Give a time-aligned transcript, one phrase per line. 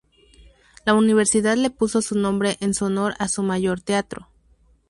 [0.83, 4.29] La Universidad le puso su nombre en su honor a su mayor teatro.